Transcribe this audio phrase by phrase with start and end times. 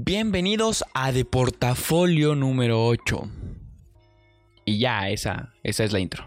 [0.00, 3.28] Bienvenidos a Deportafolio número 8.
[4.64, 6.24] Y ya, esa, esa es la intro.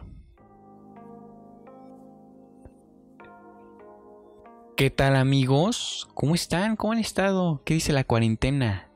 [4.75, 6.09] ¿Qué tal amigos?
[6.15, 6.75] ¿Cómo están?
[6.75, 7.61] ¿Cómo han estado?
[7.63, 8.89] ¿Qué dice la cuarentena?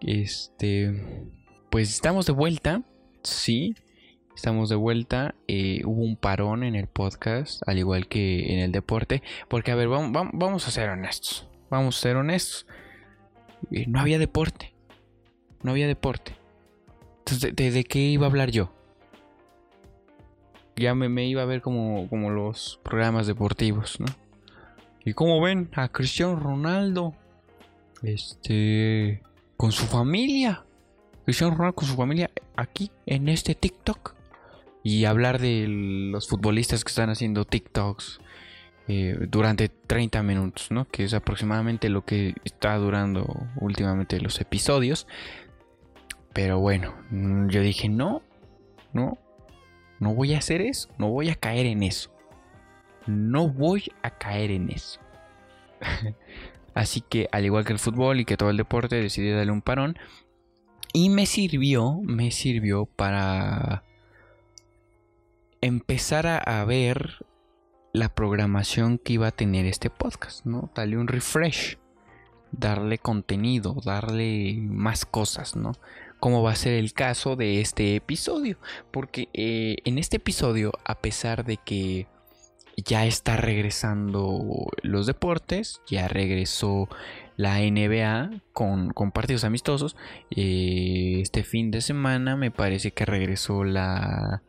[0.00, 1.30] Este...
[1.70, 2.82] Pues estamos de vuelta.
[3.22, 3.74] Sí,
[4.34, 5.34] estamos de vuelta.
[5.46, 9.22] Eh, hubo un parón en el podcast, al igual que en el deporte.
[9.48, 11.50] Porque, a ver, vamos, vamos a ser honestos.
[11.68, 12.66] Vamos a ser honestos
[13.70, 14.74] no había deporte.
[15.62, 16.36] No había deporte.
[17.18, 18.72] Entonces, ¿de, qué iba a hablar yo?
[20.76, 24.06] Ya me, iba a ver como, como los programas deportivos, ¿no?
[25.04, 27.14] Y como ven a Cristiano Ronaldo,
[28.02, 29.22] este,
[29.56, 30.64] con su familia.
[31.24, 34.14] Cristiano Ronaldo con su familia aquí en este TikTok.
[34.82, 38.20] Y hablar de los futbolistas que están haciendo TikToks
[38.94, 40.84] eh, durante 30 minutos, ¿no?
[40.84, 43.26] Que es aproximadamente lo que está durando
[43.58, 45.06] últimamente los episodios.
[46.34, 48.20] Pero bueno, mm, yo dije, no,
[48.92, 49.16] no,
[49.98, 52.14] no voy a hacer eso, no voy a caer en eso.
[53.06, 55.00] No voy a caer en eso.
[56.74, 59.62] Así que, al igual que el fútbol y que todo el deporte, decidí darle un
[59.62, 59.98] parón.
[60.92, 63.84] Y me sirvió, me sirvió para
[65.62, 67.24] empezar a ver
[67.92, 70.70] la programación que iba a tener este podcast, ¿no?
[70.74, 71.76] Darle un refresh,
[72.50, 75.72] darle contenido, darle más cosas, ¿no?
[76.18, 78.58] Como va a ser el caso de este episodio,
[78.90, 82.06] porque eh, en este episodio, a pesar de que
[82.76, 86.88] ya está regresando los deportes, ya regresó
[87.36, 89.96] la NBA con, partidos amistosos.
[90.30, 94.42] Eh, este fin de semana me parece que regresó la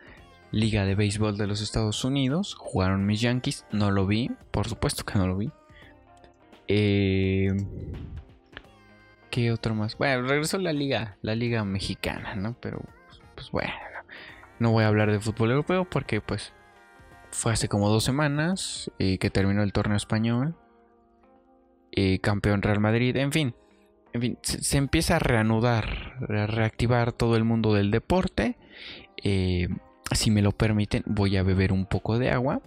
[0.54, 2.54] Liga de Béisbol de los Estados Unidos.
[2.54, 3.66] Jugaron mis Yankees.
[3.72, 4.30] No lo vi.
[4.52, 5.50] Por supuesto que no lo vi.
[6.68, 7.48] Eh,
[9.32, 9.98] ¿Qué otro más?
[9.98, 12.56] Bueno, regresó la liga, la liga mexicana, ¿no?
[12.62, 12.84] Pero,
[13.34, 13.73] pues, bueno,
[14.60, 16.54] no voy a hablar de fútbol europeo porque, pues,
[17.32, 20.56] fue hace como dos semanas eh, que terminó el torneo español.
[21.92, 23.56] Eh, campeón Real Madrid, en fin.
[24.14, 28.56] En fin, se, empieza a reanudar, a reactivar todo el mundo del deporte.
[29.23, 29.67] Eh,
[30.11, 32.61] si me lo permiten, voy a beber un poco de agua.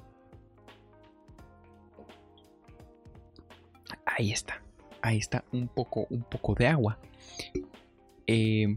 [4.04, 4.62] Ahí está.
[5.02, 6.98] Ahí está un poco, un poco de agua.
[8.26, 8.76] Eh,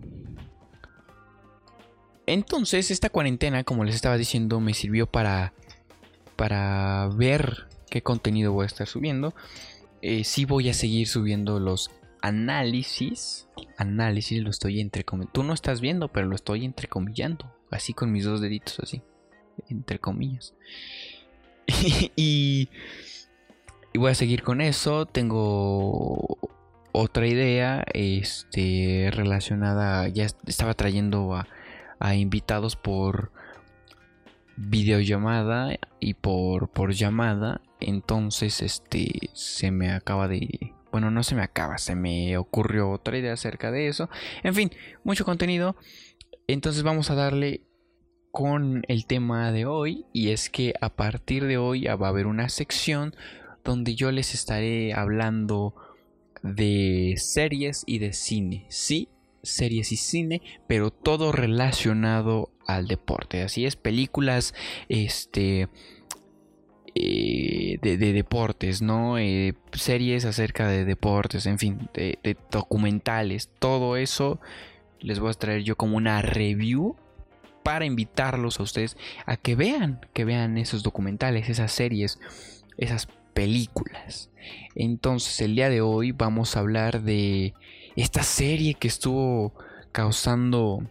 [2.25, 5.53] entonces, esta cuarentena, como les estaba diciendo, me sirvió para,
[6.35, 9.33] para ver qué contenido voy a estar subiendo.
[10.01, 11.89] Si eh, sí voy a seguir subiendo los
[12.21, 13.47] análisis.
[13.77, 15.31] Análisis lo estoy entrecomillando.
[15.31, 17.53] Tú no estás viendo, pero lo estoy entrecomillando.
[17.71, 19.01] Así con mis dos deditos, así.
[19.69, 20.53] Entre comillas.
[22.15, 22.69] y,
[23.93, 25.05] voy a seguir con eso.
[25.05, 26.37] Tengo
[26.91, 27.83] otra idea.
[27.93, 29.09] Este.
[29.11, 30.07] Relacionada.
[30.07, 31.47] Ya estaba trayendo a,
[31.99, 33.31] a invitados por
[34.55, 37.61] videollamada y por, por llamada.
[37.79, 39.29] Entonces, este.
[39.33, 40.73] Se me acaba de.
[40.91, 44.09] Bueno, no se me acaba, se me ocurrió otra idea acerca de eso.
[44.43, 44.71] En fin,
[45.03, 45.75] mucho contenido.
[46.47, 47.61] Entonces vamos a darle
[48.31, 52.27] con el tema de hoy y es que a partir de hoy va a haber
[52.27, 53.15] una sección
[53.63, 55.75] donde yo les estaré hablando
[56.41, 58.65] de series y de cine.
[58.69, 59.09] Sí,
[59.43, 63.41] series y cine, pero todo relacionado al deporte.
[63.41, 64.53] Así es, películas,
[64.87, 65.69] este...
[67.01, 69.17] Eh, de, deportes, ¿no?
[69.17, 74.41] Eh, series acerca de deportes, en fin, de documentales, todo eso
[74.99, 76.97] les voy a traer yo como una review
[77.63, 82.19] para invitarlos a ustedes a que vean, que vean esos documentales, esas series,
[82.77, 84.29] esas películas.
[84.75, 87.53] Entonces el día de hoy vamos a hablar de
[87.95, 89.53] esta serie que estuvo
[89.93, 90.83] causando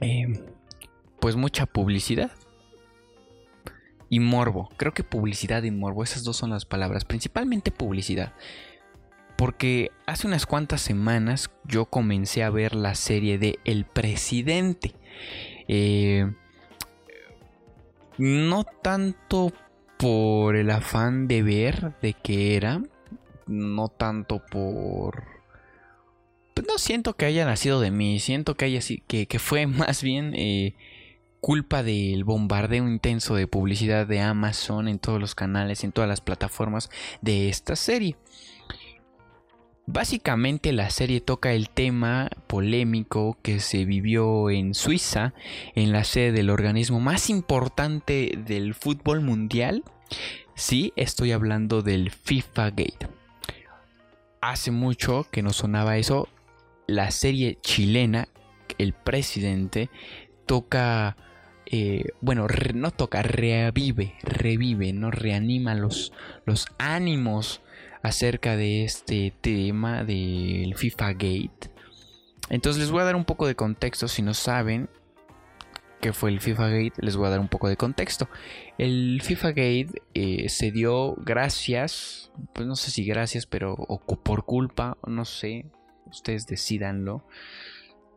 [0.00, 0.46] em,
[1.20, 2.30] pues mucha publicidad
[4.10, 4.68] y morbo.
[4.76, 8.34] Creo que publicidad y morbo, esas dos son las palabras, principalmente publicidad.
[9.36, 14.92] Porque hace unas cuantas semanas yo comencé a ver la serie de El Presidente.
[15.68, 16.30] Eh,
[18.18, 19.52] no tanto
[19.96, 22.82] por el afán de ver de qué era,
[23.46, 25.24] no tanto por...
[26.52, 30.02] Pues no siento que haya nacido de mí, siento que, haya, que, que fue más
[30.02, 30.74] bien eh,
[31.40, 36.20] culpa del bombardeo intenso de publicidad de Amazon en todos los canales, en todas las
[36.20, 36.90] plataformas
[37.22, 38.16] de esta serie.
[39.86, 45.34] Básicamente la serie toca el tema polémico que se vivió en Suiza,
[45.74, 49.82] en la sede del organismo más importante del fútbol mundial.
[50.54, 53.08] Sí, estoy hablando del FIFA Gate.
[54.40, 56.28] hace mucho que no sonaba eso.
[56.86, 58.28] La serie chilena,
[58.78, 59.90] el presidente,
[60.46, 61.16] toca,
[61.70, 66.12] eh, bueno, no toca, revive, revive, no reanima los,
[66.44, 67.62] los ánimos
[68.02, 71.70] acerca de este tema del FIFA Gate.
[72.48, 74.88] Entonces les voy a dar un poco de contexto si no saben
[76.00, 78.28] qué fue el FIFA Gate, les voy a dar un poco de contexto.
[78.78, 84.44] El FIFA Gate eh, se dio gracias, pues no sé si gracias, pero o por
[84.44, 85.66] culpa, no sé,
[86.06, 87.24] ustedes decidanlo.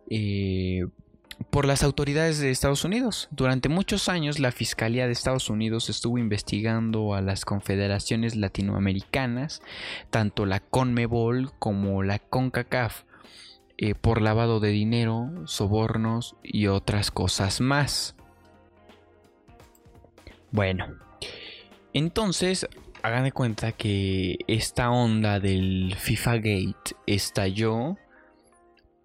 [0.09, 0.85] Eh,
[1.49, 3.27] por las autoridades de Estados Unidos.
[3.31, 9.61] Durante muchos años la Fiscalía de Estados Unidos estuvo investigando a las confederaciones latinoamericanas,
[10.09, 13.03] tanto la CONMEBOL como la CONCACAF,
[13.77, 18.15] eh, por lavado de dinero, sobornos y otras cosas más.
[20.51, 20.85] Bueno,
[21.93, 22.67] entonces
[23.01, 27.97] hagan de cuenta que esta onda del FIFA Gate estalló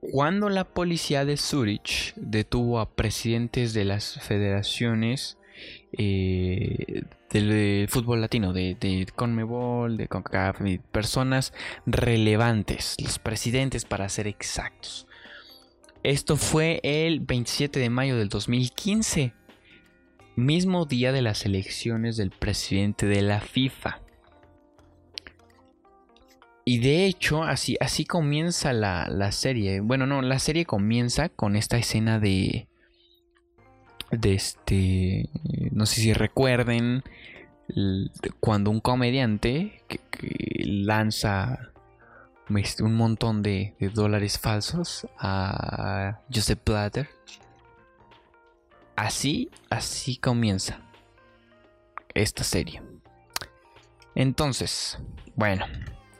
[0.00, 5.38] cuando la policía de Zurich detuvo a presidentes de las federaciones
[5.92, 10.60] eh, del, fútbol latino, de, Conmebol, de CONCACAF,
[10.92, 11.52] personas
[11.86, 15.06] relevantes, los presidentes para ser exactos.
[16.04, 19.34] Esto fue el 27 de mayo del 2015,
[20.36, 24.00] mismo día de las elecciones del presidente de la FIFA.
[26.68, 29.80] Y de hecho, así, así comienza la, la, serie.
[29.80, 32.68] Bueno, no, la serie comienza con esta escena de.
[34.10, 35.30] De este.
[35.72, 37.02] No sé si recuerden.
[38.38, 39.98] Cuando un comediante que,
[40.66, 41.72] lanza
[42.54, 47.08] este, un montón de, de, dólares falsos a Joseph Blatter.
[48.94, 50.82] Así, así comienza
[52.12, 52.82] esta serie.
[54.14, 54.98] Entonces,
[55.34, 55.64] bueno,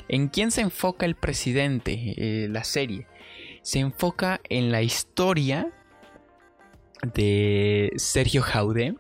[0.08, 2.14] ¿En quién se enfoca el presidente?
[2.16, 3.06] Eh, la serie.
[3.62, 5.70] Se enfoca en la historia
[7.14, 8.96] de Sergio Jaude,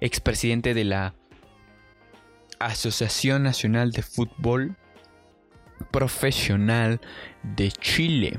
[0.00, 1.14] expresidente de la
[2.60, 4.76] Asociación Nacional de Fútbol
[5.90, 7.00] Profesional
[7.42, 8.38] de Chile.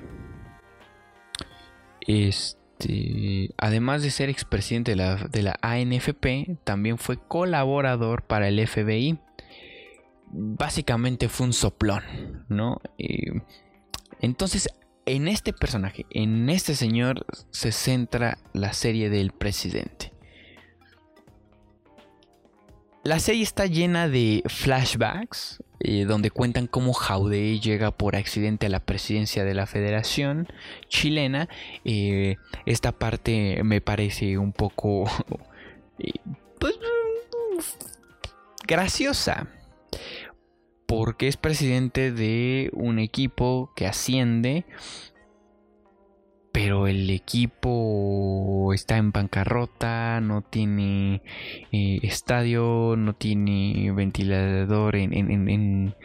[2.07, 8.65] Este, además de ser expresidente de la, de la ANFP, también fue colaborador para el
[8.65, 9.19] FBI
[10.38, 12.04] básicamente fue un soplón,
[12.50, 12.82] ¿no?
[14.20, 14.68] entonces,
[15.06, 20.12] en este personaje, en este señor, se centra la serie del presidente.
[23.04, 28.70] La serie está llena de flashbacks, eh, donde cuentan cómo Jaude llega por accidente a
[28.70, 30.48] la presidencia de la Federación
[30.90, 31.48] Chilena.
[31.84, 35.06] Eh, esta parte me parece un poco...
[35.98, 36.12] Eh,
[36.60, 36.78] pues,
[38.68, 39.48] graciosa
[40.86, 44.66] porque es presidente de un equipo que asciende,
[46.52, 51.22] pero el equipo está en bancarrota, no tiene
[51.72, 55.96] eh, estadio, no tiene ventilador en, en,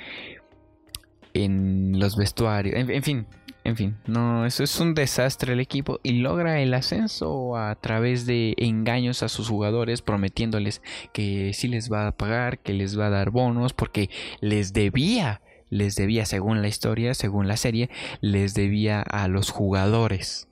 [1.34, 3.26] en, los vestuarios, en fin,
[3.62, 8.24] en fin, no, eso es un desastre el equipo y logra el ascenso a través
[8.24, 10.80] de engaños a sus jugadores prometiéndoles
[11.12, 14.08] que sí les va a pagar, que les va a dar bonos porque
[14.40, 17.90] les debía, les debía según la historia, según la serie,
[18.22, 20.48] les debía a los jugadores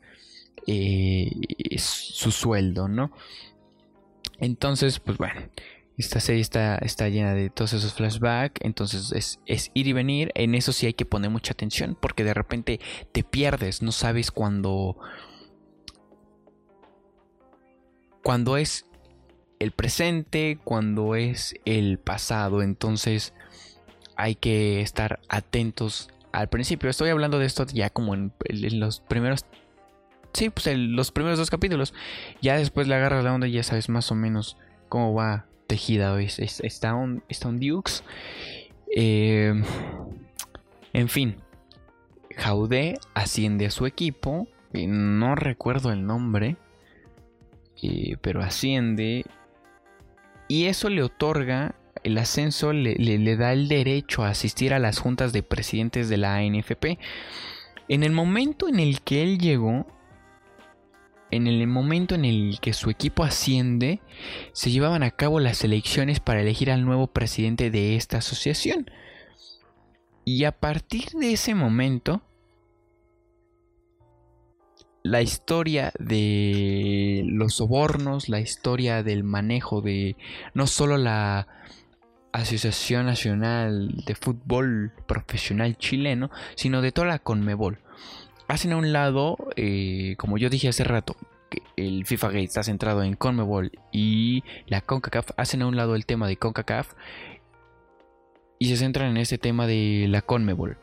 [0.67, 1.33] eh,
[1.79, 3.11] su sueldo, ¿no?
[4.39, 5.41] Entonces, pues bueno,
[5.99, 8.61] esta serie está, está llena de todos esos flashbacks.
[8.63, 10.31] Entonces es, ir y venir.
[10.35, 11.99] En eso sí hay que poner mucha atención.
[12.01, 13.83] Porque de repente te pierdes.
[13.83, 14.97] No sabes cuándo.
[18.23, 18.87] Cuando es
[19.59, 20.61] el presente.
[20.63, 22.63] Cuando es el pasado.
[22.63, 23.35] Entonces
[24.15, 26.89] hay que estar atentos al principio.
[26.89, 28.33] Estoy hablando de esto ya como en,
[28.79, 29.45] los primeros.
[30.33, 31.93] Sí, pues en los primeros dos capítulos.
[32.41, 34.57] Ya después le agarras la onda y ya sabes más o menos
[34.89, 36.21] cómo va tejida.
[36.21, 38.03] Es, está, un, está Dukes.
[38.97, 39.55] Eh,
[40.93, 41.37] en fin.
[42.37, 44.49] Jaude asciende a su equipo.
[44.73, 46.57] no recuerdo el nombre.
[47.81, 49.25] Eh, pero asciende.
[50.49, 51.77] Y eso le otorga.
[52.03, 56.17] El ascenso le, le, da el derecho a asistir a las juntas de presidentes de
[56.17, 56.99] la ANFP.
[57.89, 59.87] En el momento en el que él llegó,
[61.31, 64.01] en el momento en el que su equipo asciende,
[64.53, 68.91] se llevaban a cabo las elecciones para elegir al nuevo presidente de esta asociación.
[70.25, 72.23] Y a partir de ese momento,
[75.03, 80.17] la historia de los sobornos, la historia del manejo de
[80.55, 81.47] no solo la
[82.33, 87.79] Asociación Nacional de Fútbol Profesional Chileno, sino de toda la Conmebol.
[88.49, 91.17] Hacen a un lado, eh, como yo dije hace rato,
[91.77, 96.07] el FIFA Gate está centrado en Conmebol y la CONCACAF, hacen a un lado el
[96.07, 96.95] tema de CONCACAF
[98.59, 100.79] y se centran en este tema de la Conmebol.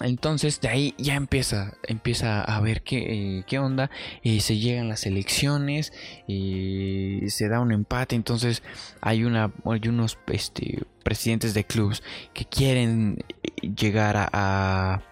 [0.00, 3.88] Entonces de ahí ya empieza, empieza a ver qué, eh, onda.
[4.24, 5.92] Eh, se llegan las elecciones,
[6.26, 8.16] se da un empate.
[8.16, 8.64] Entonces
[9.00, 12.02] hay, unos este, presidentes de clubes
[12.34, 13.24] que quieren
[13.62, 15.02] llegar a,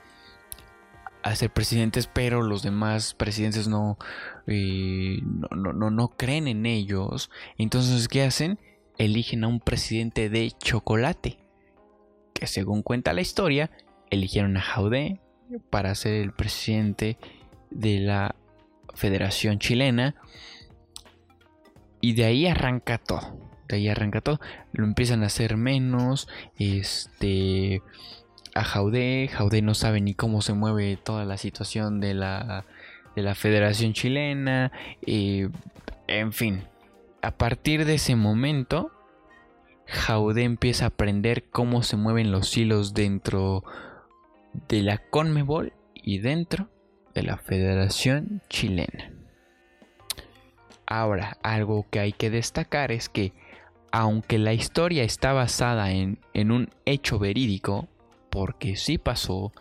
[1.34, 3.98] ser presidentes, pero los demás presidentes no,
[4.46, 7.30] no, no, no creen en ellos.
[7.58, 8.58] Entonces, ¿qué hacen?
[8.98, 11.38] Eligen a un presidente de chocolate.
[12.34, 13.70] Que según cuenta la historia,
[14.10, 15.20] eligieron a Jaude
[15.70, 17.18] para ser el presidente
[17.70, 18.34] de la
[18.94, 20.16] Federación Chilena.
[22.00, 23.38] Y de ahí arranca todo.
[23.68, 24.40] De ahí arranca todo.
[24.72, 26.28] Lo empiezan a hacer menos.
[26.58, 27.82] Este.
[28.54, 29.28] A Jaude.
[29.32, 32.64] Jaude no sabe ni cómo se mueve toda la situación de la,
[33.16, 34.72] de la Federación Chilena.
[35.06, 36.64] en fin.
[37.22, 38.92] A partir de ese momento.
[39.86, 43.64] Jaude empieza a aprender cómo se mueven los hilos dentro
[44.68, 46.68] de la CONMEBOL y dentro
[47.14, 49.12] de la Federación Chilena.
[50.86, 53.32] Ahora, algo que hay que destacar es que,
[53.92, 57.88] aunque la historia está basada en, un hecho verídico,
[58.30, 59.52] porque sí pasó,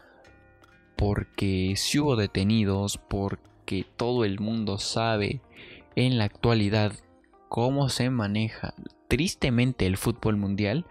[0.96, 5.42] porque sí hubo detenidos, porque todo el mundo sabe
[5.96, 6.94] en la actualidad
[7.50, 8.74] cómo se maneja
[9.08, 10.86] tristemente el fútbol mundial,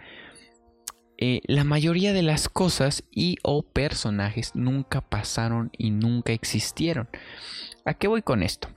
[1.20, 7.08] eh, la mayoría de las cosas y o personajes nunca pasaron y nunca existieron.
[7.84, 8.68] ¿A qué voy con esto?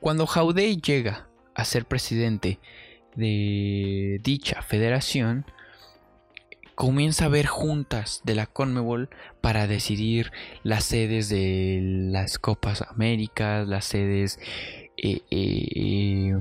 [0.00, 2.58] Cuando Jaude llega a ser presidente
[3.16, 5.46] de dicha federación,
[6.76, 9.08] comienza a ver juntas de la Conmebol
[9.40, 10.30] para decidir
[10.62, 14.38] las sedes de las Copas Américas, las sedes
[14.98, 16.38] eh, eh,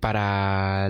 [0.00, 0.88] para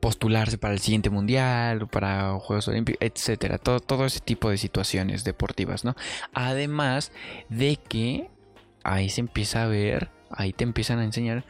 [0.00, 3.58] postularse para el siguiente mundial, para Juegos Olímpicos, etcétera.
[3.58, 5.94] Todo, todo ese tipo de situaciones deportivas, ¿no?
[6.32, 7.12] Además
[7.50, 8.30] de que
[8.82, 11.44] ahí se empieza a ver, ahí te empiezan a enseñar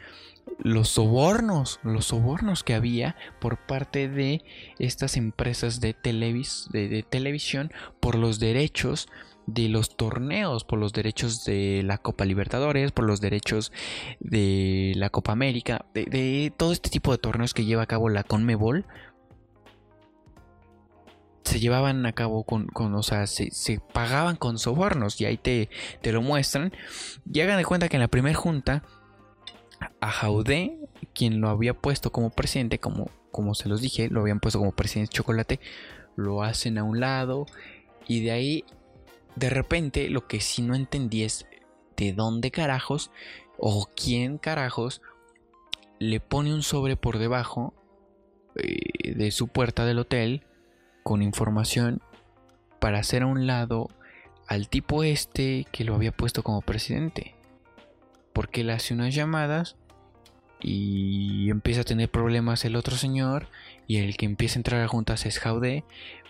[0.57, 4.43] los sobornos, los sobornos que había por parte de
[4.79, 9.07] estas empresas de, televis, de televisión por los derechos
[9.53, 13.71] de los torneos, por los derechos de la Copa Libertadores, por los derechos
[14.19, 18.23] de la Copa América, de, todo este tipo de torneos que lleva a cabo la
[18.23, 18.85] Conmebol,
[21.43, 25.69] se llevaban a cabo con, o sea, se, pagaban con sobornos y ahí te,
[26.01, 26.71] te, lo muestran.
[27.31, 28.83] Y hagan de cuenta que en la primera junta,
[29.99, 30.77] a Jaude,
[31.13, 34.71] quien lo había puesto como presidente, como, como se los dije, lo habían puesto como
[34.71, 35.59] presidente de chocolate,
[36.15, 37.45] lo hacen a un lado
[38.07, 38.65] y de ahí
[39.35, 41.45] de repente lo que sí no entendí es
[41.95, 43.11] de dónde carajos
[43.57, 45.01] o quién carajos
[45.99, 47.73] le pone un sobre por debajo
[48.55, 50.45] eh, de su puerta del hotel
[51.03, 52.01] con información
[52.79, 53.89] para hacer a un lado
[54.47, 57.35] al tipo este que lo había puesto como presidente.
[58.39, 59.75] Porque le hace unas llamadas
[60.61, 63.49] y empieza a tener problemas el otro señor
[63.85, 65.83] y el que empieza a entrar a juntas es Jaude,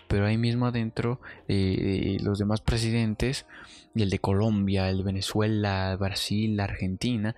[0.08, 3.46] pero ahí mismo adentro eh, los demás presidentes,
[3.94, 7.36] el de Colombia, el de Venezuela, Brasil, Argentina,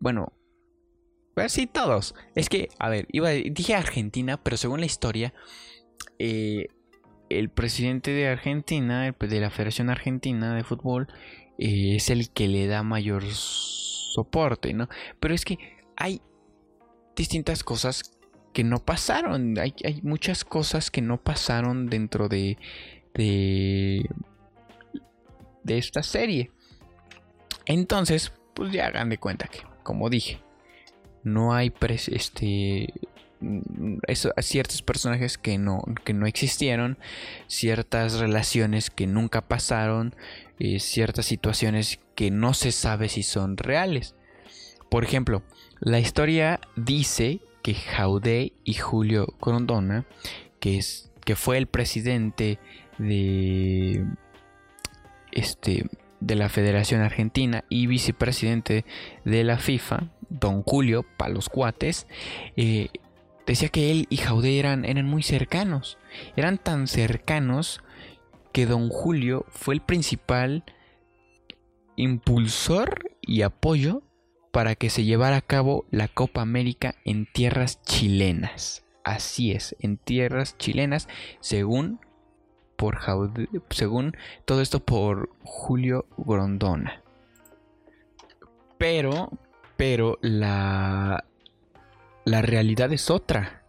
[0.00, 0.32] bueno,
[1.34, 2.16] pues sí, todos.
[2.34, 5.32] Es que, a ver, iba, dije Argentina, pero según la historia,
[6.18, 6.66] eh,
[7.30, 11.06] el presidente de Argentina, de la Federación Argentina de Fútbol,
[11.58, 14.88] eh, es el que le da mayor soporte, ¿no?
[15.20, 15.58] Pero es que
[15.96, 16.20] hay
[17.16, 18.18] distintas cosas
[18.52, 19.58] que no pasaron.
[19.58, 22.58] Hay, muchas cosas que no pasaron dentro de,
[23.14, 24.08] de,
[25.62, 26.50] de esta serie.
[27.66, 30.40] Entonces, pues ya hagan de cuenta que, como dije,
[31.22, 31.72] no hay
[32.08, 32.92] este
[34.06, 36.98] eso, ciertos personajes que no, que no existieron,
[37.46, 40.14] ciertas relaciones que nunca pasaron,
[40.58, 44.14] eh, ciertas situaciones que no se sabe si son reales.
[44.88, 45.42] Por ejemplo,
[45.80, 50.06] la historia dice que Jaude y Julio Corondona,
[50.60, 52.58] que, es, que fue el presidente
[52.98, 54.04] de,
[55.32, 55.86] este,
[56.20, 58.84] de la Federación Argentina y vicepresidente
[59.24, 62.06] de la FIFA, don Julio Palos Cuates,
[62.56, 62.88] eh,
[63.46, 65.98] decía que él y Jaude eran, eran muy cercanos.
[66.36, 67.82] Eran tan cercanos
[68.54, 70.62] que don Julio fue el principal
[71.96, 74.02] impulsor y apoyo
[74.52, 78.84] para que se llevara a cabo la Copa América en tierras chilenas.
[79.02, 81.08] Así es, en tierras chilenas,
[81.40, 81.98] según
[82.76, 83.00] por
[83.70, 87.02] según todo esto por Julio Grondona.
[88.78, 89.30] Pero,
[89.76, 91.24] pero la
[92.24, 93.64] la realidad es otra.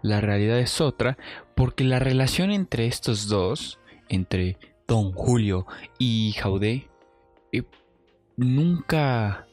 [0.00, 1.18] La realidad es otra
[1.54, 3.78] porque la relación entre estos dos,
[4.12, 5.66] entre Don Julio
[5.98, 6.88] y Jaudé,
[7.50, 7.62] eh,
[8.36, 9.46] nunca,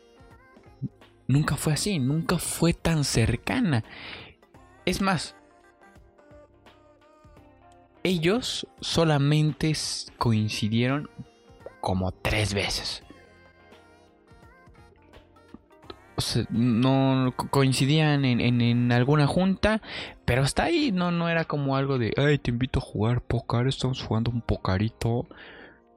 [1.28, 3.84] nunca fue así, nunca fue tan cercana.
[4.86, 5.36] Es más,
[8.04, 9.74] ellos solamente
[10.18, 11.10] coincidieron
[11.82, 13.04] como tres veces.
[16.50, 19.82] no coincidían en, alguna junta,
[20.30, 23.66] pero hasta ahí no, no era como algo de, ay, te invito a jugar póker,
[23.66, 25.26] estamos jugando un pocarito,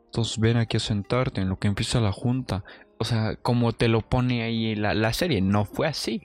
[0.06, 2.64] entonces ven aquí a sentarte en lo que empieza la junta.
[2.96, 6.22] O sea, como te lo pone ahí la, la serie, no fue así.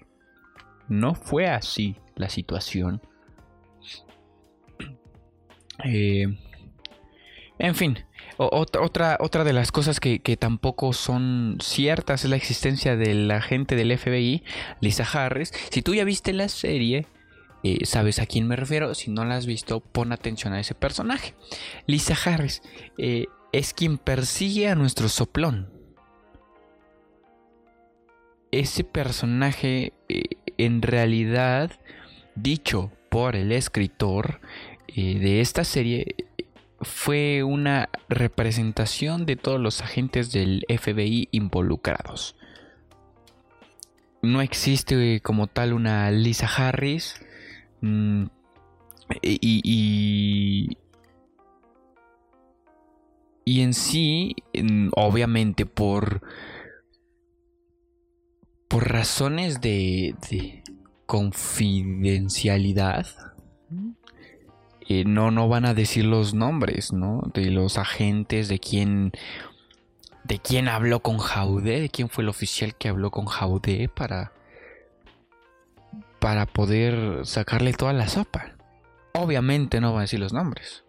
[0.87, 3.01] No fue así la situación.
[5.83, 6.25] Eh,
[7.59, 7.99] en fin,
[8.37, 13.75] otra, otra de las cosas que, tampoco son ciertas es la existencia de la agente
[13.75, 14.43] del FBI,
[14.79, 15.53] Lisa Harris.
[15.69, 17.05] Si tú ya viste la serie,
[17.63, 18.93] eh, sabes a quién me refiero.
[18.95, 21.35] Si no la has visto, pon atención a ese personaje.
[21.85, 22.61] Lisa Harris
[22.97, 25.69] eh, es quien persigue a nuestro soplón.
[28.51, 30.23] Ese personaje, eh,
[30.57, 31.71] en realidad,
[32.35, 34.41] dicho por el escritor
[34.95, 36.15] de esta serie,
[36.81, 42.35] fue una representación de todos los agentes del FBI involucrados.
[44.21, 47.15] No existe como tal una Lisa Harris.
[47.81, 48.25] Mm,
[49.21, 50.77] y,
[53.45, 54.35] y, en sí,
[54.95, 56.21] obviamente por,
[58.67, 60.63] por razones de, de
[61.05, 63.07] confidencialidad,
[65.05, 67.21] no, no van a decir los nombres, ¿no?
[67.33, 69.11] De los agentes, de quién,
[70.23, 74.31] de quién habló con Jaude, de quién fue el oficial que habló con Jaude para,
[76.19, 78.53] para poder sacarle toda la sopa.
[79.13, 80.83] Obviamente no van a decir los nombres,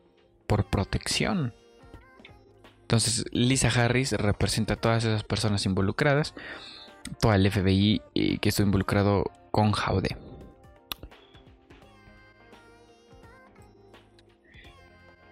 [0.47, 1.55] por protección.
[2.83, 6.35] Entonces Lisa Harris representa a todas esas personas involucradas,
[7.21, 10.17] toda el FBI eh, que estuvo involucrado con Jaude.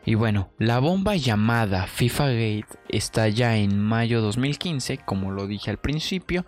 [0.09, 5.69] Y bueno, la bomba llamada FIFA Gate está ya en mayo 2015, como lo dije
[5.69, 6.47] al principio,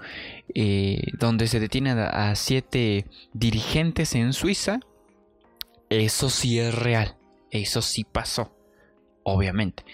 [0.54, 4.78] eh, donde se detiene a, siete dirigentes en Suiza.
[5.90, 7.16] Eso sí es real,
[7.50, 8.56] eso sí pasó,
[9.24, 9.84] obviamente.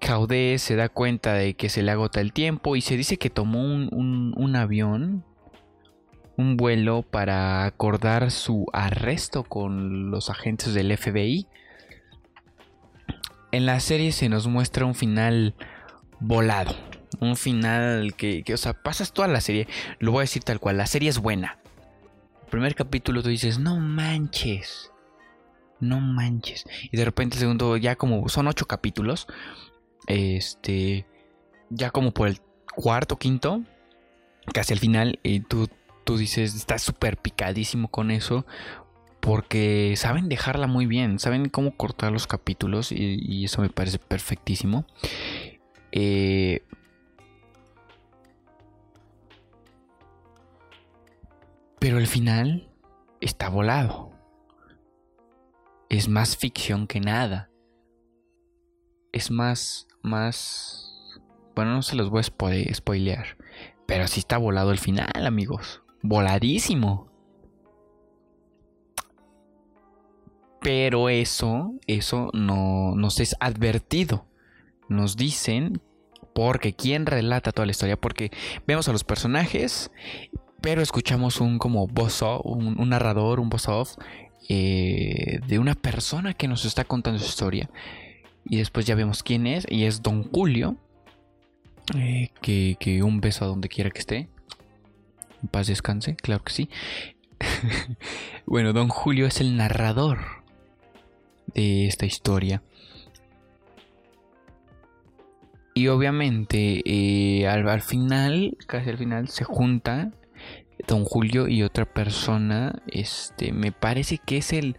[0.00, 3.30] Caudé se da cuenta de que se le agota el tiempo y se dice que
[3.30, 5.24] tomó un avión,
[6.36, 11.46] un vuelo para acordar su arresto con los agentes del FBI
[13.52, 15.54] en la serie se nos muestra un final
[16.20, 16.74] volado.
[17.20, 19.66] Un final que, o sea, pasas toda la serie.
[19.98, 20.76] Lo voy a decir tal cual.
[20.76, 21.58] La serie es buena.
[22.42, 24.92] El primer capítulo tú dices, no manches.
[25.80, 26.64] No manches.
[26.90, 29.26] Y de repente el segundo, ya como son ocho capítulos.
[30.06, 31.06] Este.
[31.70, 32.40] Ya como por el
[32.74, 33.62] cuarto, quinto.
[34.52, 35.18] Casi al final.
[35.22, 35.68] Y tú,
[36.04, 38.46] tú dices, estás súper picadísimo con eso
[39.28, 44.86] porque saben dejarla muy bien, saben cómo cortar los capítulos y, eso me parece perfectísimo.
[45.92, 46.62] Eh,
[51.78, 52.70] pero el final
[53.20, 54.12] está volado.
[55.90, 57.50] Es más ficción que nada.
[59.12, 61.20] Es más, más...
[61.54, 63.36] Bueno, no se los voy a spoilear.
[63.86, 65.82] Pero sí está volado el final, amigos.
[66.00, 67.08] Voladísimo.
[70.68, 74.26] Pero eso, eso no nos es advertido.
[74.90, 75.80] Nos dicen,
[76.34, 78.30] porque quién relata toda la historia, porque
[78.66, 79.90] vemos a los personajes,
[80.60, 83.94] pero escuchamos un como voz un, narrador, un voz off
[84.50, 87.70] eh, de una persona que nos está contando su historia.
[88.44, 90.76] Y después ya vemos quién es, y es Don Julio.
[91.96, 94.28] Eh, que, que un beso a donde quiera que esté.
[95.42, 96.68] En paz descanse, claro que sí.
[98.44, 100.37] bueno, Don Julio es el narrador
[101.54, 102.62] de esta historia.
[105.74, 110.10] Y obviamente eh, al, final, casi al final, se junta
[110.88, 112.82] Don Julio y otra persona.
[112.88, 114.76] Este, me parece que es el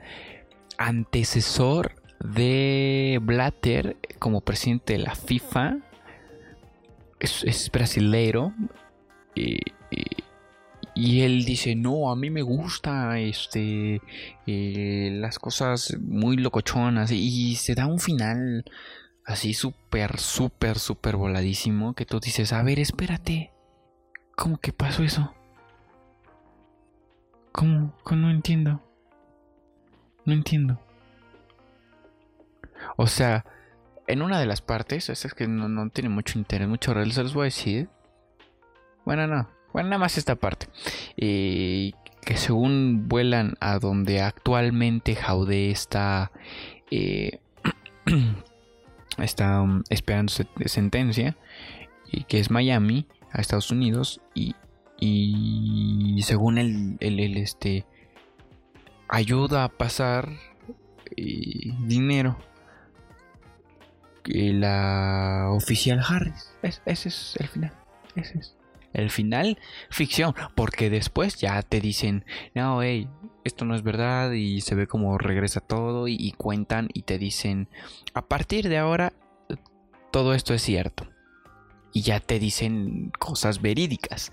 [0.77, 5.77] antecesor de Blatter como presidente de la FIFA.
[7.19, 8.53] Es, es brasileiro.
[10.99, 14.01] Y él dice, no, a mí me gusta este,
[14.45, 17.09] eh, las cosas muy locochonas.
[17.11, 18.65] Y se da un final
[19.23, 23.53] así súper, súper, súper voladísimo que tú dices, a ver, espérate.
[24.35, 25.33] ¿Cómo que pasó eso?
[27.53, 27.95] ¿Cómo?
[28.03, 28.23] ¿Cómo?
[28.23, 28.83] No entiendo.
[30.25, 30.81] No entiendo.
[32.97, 33.45] O sea,
[34.05, 37.23] en una de las partes, es que no, no tiene mucho interés, mucho real, se
[37.23, 37.87] los voy a decir.
[39.05, 40.67] Bueno, no, bueno, nada más esta parte.
[41.17, 46.31] Eh, que según vuelan a donde actualmente Jaude está,
[46.91, 47.39] eh,
[49.17, 50.33] está um, esperando
[50.65, 51.37] sentencia,
[52.11, 54.55] y que es Miami, a Estados Unidos, y,
[54.99, 57.85] y según el, el, este,
[59.07, 60.29] ayuda a pasar
[61.15, 62.37] eh, dinero
[64.29, 66.51] la oficial Harris.
[66.61, 67.73] ese es el final.
[68.15, 68.58] Ese es
[68.93, 72.25] el final, ficción, porque después ya te dicen,
[72.55, 73.07] no, hey,
[73.43, 77.67] esto no es verdad y se ve como regresa todo y, cuentan y te dicen,
[78.13, 79.13] a partir de ahora,
[80.11, 81.07] todo esto es cierto.
[81.93, 84.31] Y ya te dicen cosas verídicas.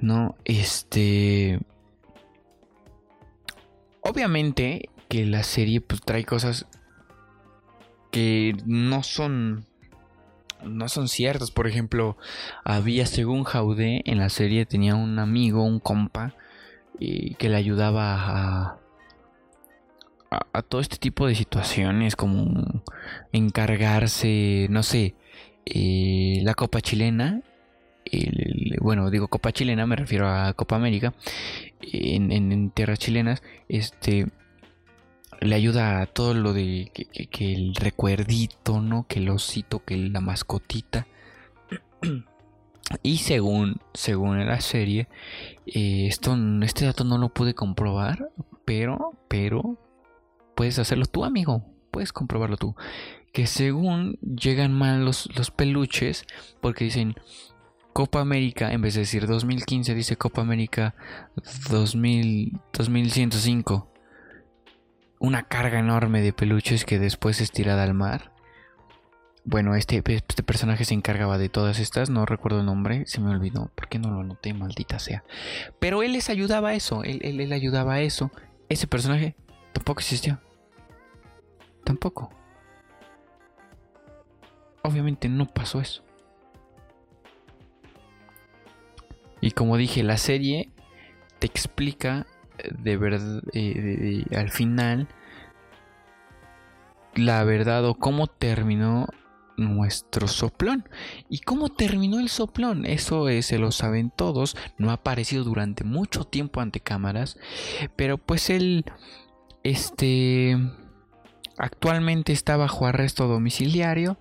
[0.00, 1.60] No, este...
[4.00, 6.66] Obviamente que la serie pues trae cosas
[8.10, 9.66] que no son
[10.64, 11.50] no son ciertos.
[11.50, 12.16] Por ejemplo,
[12.64, 16.34] había, según Jaude, en la serie tenía un amigo, un compa,
[16.98, 18.78] que le ayudaba a,
[20.52, 22.82] a, todo este tipo de situaciones, como
[23.32, 25.14] encargarse, no sé,
[25.66, 27.42] eh, la Copa Chilena.
[28.80, 31.14] bueno, digo Copa Chilena, me refiero a Copa América,
[31.80, 34.28] en, en tierras chilenas, este
[35.40, 39.06] le ayuda a todo lo de que, el recuerdito, ¿no?
[39.06, 41.06] Que el osito, que la mascotita.
[43.02, 45.08] Y según, según la serie,
[45.66, 48.28] eh, esto, este dato no lo pude comprobar,
[48.64, 49.78] pero, pero,
[50.54, 51.64] puedes hacerlo tú, amigo.
[51.90, 52.76] Puedes comprobarlo tú.
[53.32, 56.26] Que según llegan mal los, los peluches,
[56.60, 57.14] porque dicen
[57.94, 60.94] Copa América, en vez de decir 2015, dice Copa América
[61.70, 63.93] 2000, 2105
[65.24, 68.32] una carga enorme de peluches que después es tirada al mar.
[69.44, 73.30] Bueno, este, este, personaje se encargaba de todas estas, no recuerdo el nombre, se me
[73.30, 75.24] olvidó, ¿por qué no lo anoté, maldita sea?
[75.78, 78.30] Pero él les ayudaba a eso, él, él, él ayudaba a eso.
[78.68, 79.34] Ese personaje
[79.72, 80.40] tampoco existió.
[81.84, 82.30] Tampoco.
[84.82, 86.04] Obviamente no pasó eso.
[89.40, 90.70] Y como dije, la serie
[91.38, 92.26] te explica
[92.78, 95.08] de verdad, eh, al final,
[97.14, 99.06] la verdad o cómo terminó
[99.56, 100.88] nuestro soplón.
[101.28, 102.86] ¿Y cómo terminó el soplón?
[102.86, 104.56] Eso se lo saben todos.
[104.78, 107.38] No ha aparecido durante mucho tiempo ante cámaras.
[107.96, 108.84] Pero pues él,
[109.62, 110.58] este,
[111.56, 114.18] actualmente está bajo arresto domiciliario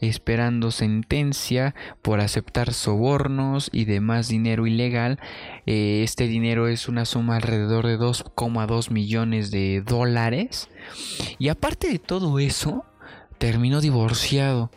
[0.00, 5.18] esperando sentencia por aceptar sobornos y demás dinero ilegal.
[5.66, 10.68] Eh, este dinero es una suma alrededor de 2,2 millones de dólares.
[11.38, 12.84] Y aparte de todo eso,
[13.38, 14.70] terminó divorciado.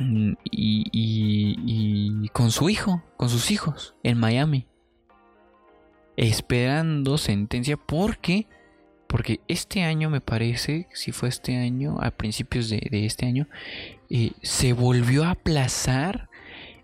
[0.00, 4.66] Mm, y, y con su hijo, con sus hijos, en Miami.
[6.16, 8.46] Esperando sentencia porque
[9.08, 13.48] porque este año me parece, si fue este año, a principios de, este año,
[14.10, 16.28] eh, se volvió a aplazar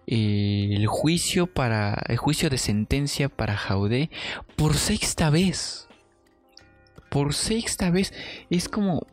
[0.06, 4.10] eh, el juicio para el juicio de sentencia para Jaudé
[4.56, 5.86] por sexta vez.
[7.10, 8.14] Por sexta vez.
[8.48, 9.06] Es como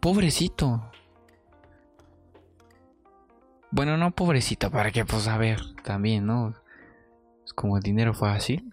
[0.00, 0.90] pobrecito.
[3.70, 6.54] Bueno, no pobrecito, para que pues a ver, también, ¿no?
[7.44, 8.71] Es como el dinero fue así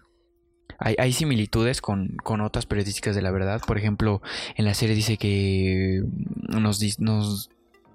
[0.80, 3.60] hay, similitudes con, otras periodísticas de la verdad.
[3.66, 4.22] Por ejemplo,
[4.56, 6.02] en la serie dice que
[6.48, 7.50] nos, nos,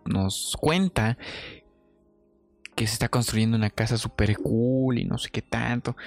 [0.06, 1.18] nos cuenta
[2.76, 5.98] que se está construyendo una casa super cool y no sé qué tanto.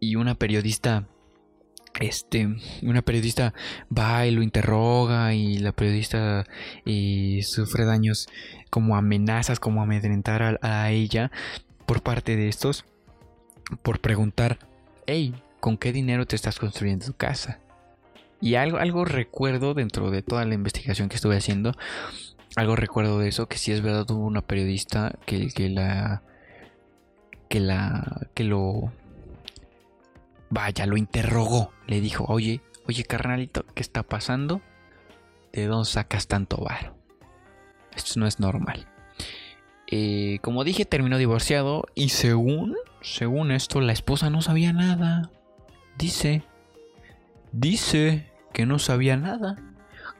[0.00, 1.06] Y una periodista,
[2.00, 3.54] este, una periodista
[3.96, 6.44] va y lo interroga y la periodista
[6.86, 8.28] eh, sufre daños
[8.68, 11.30] como amenazas, como amedrentar a ella
[11.86, 12.84] por parte de estos,
[13.82, 14.58] por preguntar
[15.08, 17.60] hey, ¿con qué dinero te estás construyendo tu casa?
[18.42, 21.72] Y algo, algo recuerdo dentro de toda la investigación que estuve haciendo,
[22.56, 26.22] algo recuerdo de eso, que si es verdad hubo una periodista que, que la...
[27.48, 28.28] que la...
[28.34, 28.92] que lo...
[30.50, 34.60] vaya, lo interrogó, le dijo, oye, oye carnalito, ¿qué está pasando?
[35.54, 36.94] ¿De dónde sacas tanto varo?
[37.96, 38.86] Esto no es normal.
[39.90, 45.30] Eh, como dije, terminó divorciado y según, según esto, la esposa no sabía nada.
[45.96, 46.42] Dice,
[47.52, 49.56] dice que no sabía nada.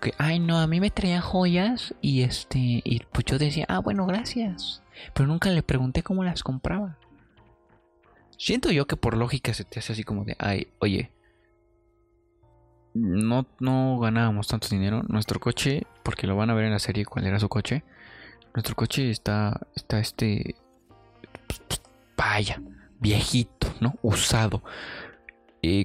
[0.00, 3.80] Que, ay, no, a mí me traía joyas y este, y pues yo decía, ah,
[3.80, 4.82] bueno, gracias.
[5.14, 6.98] Pero nunca le pregunté cómo las compraba.
[8.36, 11.10] Siento yo que por lógica se te hace así como de, ay, oye,
[12.94, 15.02] no, no ganábamos tanto dinero.
[15.08, 17.82] Nuestro coche, porque lo van a ver en la serie cuál era su coche.
[18.54, 20.54] Nuestro coche está, está este,
[22.16, 22.60] vaya,
[23.00, 23.94] viejito, ¿no?
[24.02, 24.62] Usado.
[25.62, 25.84] Eh,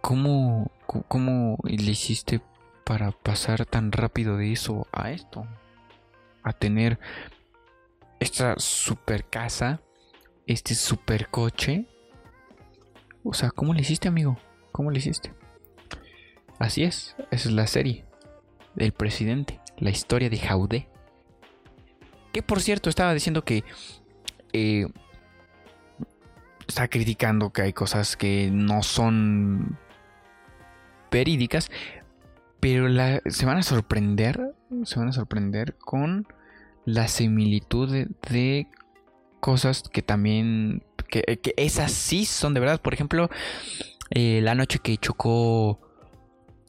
[0.00, 2.40] ¿cómo, ¿Cómo le hiciste
[2.84, 5.46] para pasar tan rápido de eso a esto?
[6.42, 6.98] A tener
[8.20, 9.80] esta super casa,
[10.46, 11.86] este super coche.
[13.22, 14.38] O sea, ¿cómo le hiciste, amigo?
[14.72, 15.32] ¿Cómo le hiciste?
[16.58, 18.04] Así es, esa es la serie
[18.74, 20.88] del presidente, la historia de Jaudé.
[22.32, 23.64] Que por cierto, estaba diciendo que
[24.52, 24.86] eh,
[26.68, 29.78] está criticando que hay cosas que no son
[31.10, 31.70] verídicas,
[32.60, 32.88] pero
[33.26, 34.54] se van a sorprender,
[34.84, 36.26] se van a sorprender con
[36.84, 38.66] la similitud de,
[39.40, 42.80] cosas que también, que, esas sí son de verdad.
[42.80, 43.30] Por ejemplo,
[44.10, 45.80] eh, la noche que chocó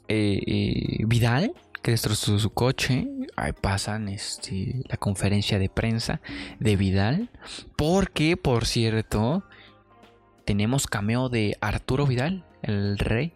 [0.07, 6.21] eh, eh, Vidal, que destrozó su coche, ahí pasan este, la conferencia de prensa
[6.59, 7.29] de Vidal,
[7.75, 9.43] porque, por cierto,
[10.49, 13.33] tenemos cameo de Arturo Vidal, el rey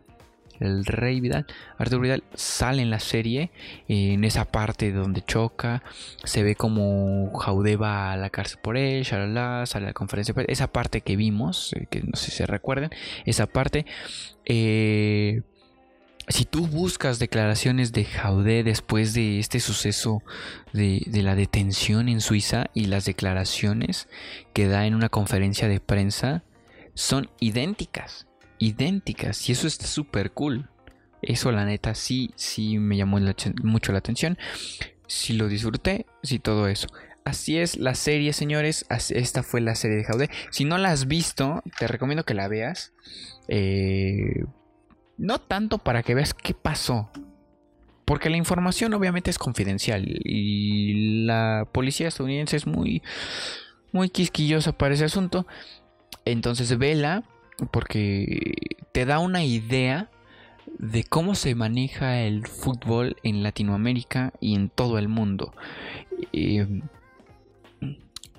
[0.60, 1.46] el rey Vidal,
[1.78, 3.52] Arturo Vidal sale en la serie,
[3.88, 5.84] en esa parte donde choca,
[6.24, 10.34] se ve como Jaude va a la cárcel por él, shalala, sale a la conferencia,
[10.48, 12.90] esa parte que vimos, eh, que no sé si se recuerden,
[13.26, 13.86] esa parte,
[14.46, 15.44] eh,
[16.30, 20.24] si tú buscas declaraciones de Jaude después de este suceso
[20.72, 24.08] de, la detención en Suiza y las declaraciones
[24.54, 26.42] que da en una conferencia de prensa,
[26.94, 28.28] son idénticas
[28.64, 30.70] idénticas y eso está súper cool.
[31.22, 33.20] Eso la neta sí, sí me llamó
[33.64, 34.38] mucho la atención.
[35.08, 36.88] Sí lo disfruté, sí todo eso.
[37.26, 38.86] Así es la serie, señores.
[38.90, 40.30] Esta fue la serie de Jaude.
[40.50, 42.94] Si no la has visto, te recomiendo que la veas.
[43.48, 44.44] Eh,
[45.18, 47.10] no tanto para que veas qué pasó.
[48.06, 50.04] Porque la información obviamente es confidencial.
[50.06, 53.02] Y la policía estadounidense es muy,
[53.94, 55.48] muy quisquillosa para ese asunto.
[56.26, 57.24] Entonces vela
[57.72, 60.10] porque te da una idea
[60.78, 65.54] de cómo se maneja el fútbol en Latinoamérica y en todo el mundo.
[66.32, 66.82] Eh,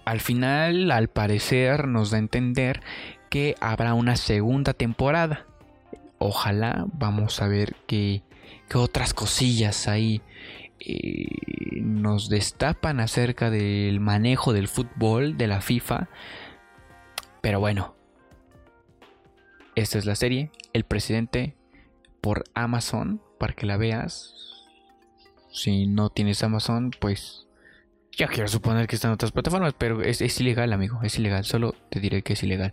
[0.05, 2.83] al final, al parecer, nos da a entender
[3.31, 5.47] que habrá una segunda temporada.
[6.19, 8.23] Ojalá vamos a ver qué,
[8.75, 10.21] otras cosillas ahí
[10.81, 11.29] eh,
[11.81, 16.09] nos destapan acerca del manejo del fútbol de la FIFA.
[17.45, 17.95] Pero bueno,
[19.75, 21.55] esta es la serie, El Presidente,
[22.23, 24.65] por Amazon, para que la veas.
[25.53, 27.47] Si no tienes Amazon, pues
[28.13, 31.75] ya quiero suponer que está en otras plataformas, pero es, ilegal, amigo, es ilegal, solo
[31.91, 32.73] te diré que es ilegal.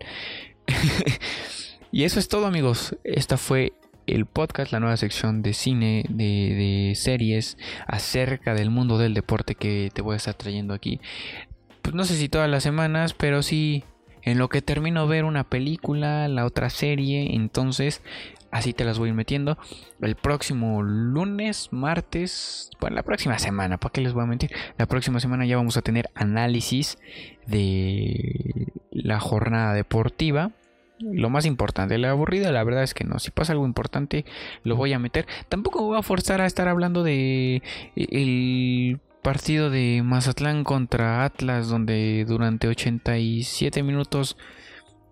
[1.92, 2.96] y eso es todo, amigos.
[3.04, 3.74] Esta fue
[4.08, 7.58] el podcast, la nueva sección de cine, de, de, series
[7.88, 11.02] acerca del mundo del deporte que te voy a estar trayendo aquí.
[11.82, 13.84] Pues no sé si todas las semanas, pero sí
[14.24, 18.02] en lo que termino ver una película, la otra serie, entonces
[18.52, 19.58] así te las voy a ir metiendo.
[20.02, 24.52] El próximo lunes, martes, bueno, la próxima semana, ¿para qué les voy a mentir?
[24.78, 26.98] La próxima semana ya vamos a tener análisis
[27.48, 30.52] de la jornada deportiva.
[31.00, 33.18] Lo más importante, la aburrida, la verdad es que no.
[33.18, 34.24] Si pasa algo importante,
[34.64, 35.26] lo voy a meter.
[35.50, 37.64] Tampoco voy a forzar a estar hablando de
[37.96, 44.38] el partido de Mazatlán contra Atlas, donde durante 87 minutos,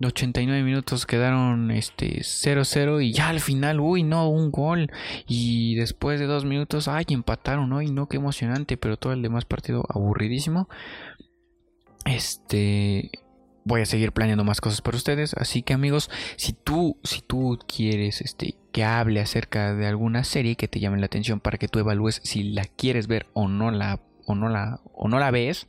[0.01, 4.91] 89 minutos quedaron este 0-0 y ya al final, uy, no, un gol.
[5.27, 7.81] Y después de dos minutos, ay, empataron, ¿no?
[7.81, 10.69] Y no, qué emocionante, pero todo el demás partido aburridísimo.
[12.05, 13.11] Este
[13.65, 15.33] voy a seguir planeando más cosas para ustedes.
[15.35, 20.55] Así que amigos, si tú, si tú quieres este, que hable acerca de alguna serie
[20.55, 23.71] que te llame la atención para que tú evalúes si la quieres ver o no
[23.71, 25.67] la, o no la, o no la ves,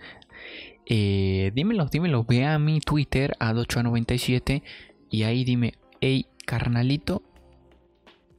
[0.86, 2.24] eh, dímelo, dímelo.
[2.24, 4.62] Ve a mi Twitter a 897
[5.08, 7.22] y ahí dime, hey carnalito,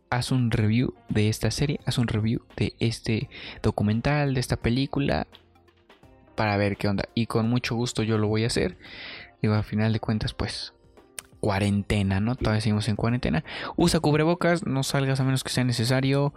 [0.10, 3.30] haz un review de esta serie, haz un review de este
[3.64, 5.28] documental, de esta película,
[6.36, 7.06] para ver qué onda.
[7.16, 8.78] Y con mucho gusto yo lo voy a hacer.
[9.42, 10.74] Digo, a final de cuentas, pues
[11.42, 12.36] cuarentena, ¿no?
[12.36, 13.44] Todavía seguimos en cuarentena.
[13.76, 16.34] Usa cubrebocas, no salgas a menos que sea necesario.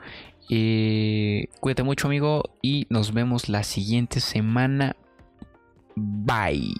[0.51, 4.97] Eh, cuídate mucho, amigo, y nos vemos la siguiente semana.
[5.95, 6.75] Bye.